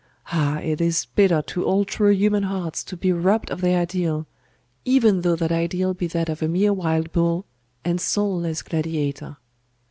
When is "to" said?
1.43-1.63, 2.83-2.97